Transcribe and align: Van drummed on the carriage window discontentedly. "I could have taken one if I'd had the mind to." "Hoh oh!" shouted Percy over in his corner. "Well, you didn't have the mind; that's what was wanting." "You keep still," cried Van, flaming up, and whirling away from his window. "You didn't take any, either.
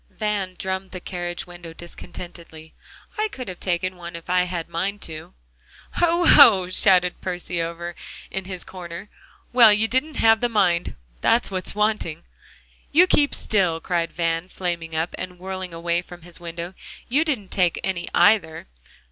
Van 0.09 0.55
drummed 0.57 0.85
on 0.85 0.89
the 0.89 0.99
carriage 0.99 1.45
window 1.45 1.73
discontentedly. 1.73 2.73
"I 3.19 3.27
could 3.31 3.47
have 3.47 3.59
taken 3.59 3.95
one 3.97 4.15
if 4.15 4.31
I'd 4.31 4.45
had 4.45 4.65
the 4.65 4.71
mind 4.71 4.99
to." 5.03 5.35
"Hoh 5.91 6.23
oh!" 6.39 6.69
shouted 6.69 7.21
Percy 7.21 7.61
over 7.61 7.93
in 8.31 8.45
his 8.45 8.63
corner. 8.63 9.09
"Well, 9.53 9.71
you 9.71 9.87
didn't 9.87 10.15
have 10.17 10.41
the 10.41 10.49
mind; 10.49 10.95
that's 11.21 11.51
what 11.51 11.65
was 11.65 11.75
wanting." 11.75 12.23
"You 12.91 13.05
keep 13.05 13.35
still," 13.35 13.79
cried 13.79 14.11
Van, 14.11 14.47
flaming 14.47 14.95
up, 14.95 15.13
and 15.19 15.37
whirling 15.37 15.71
away 15.71 16.01
from 16.01 16.23
his 16.23 16.39
window. 16.39 16.73
"You 17.07 17.23
didn't 17.23 17.49
take 17.51 17.79
any, 17.83 18.07
either. 18.11 18.65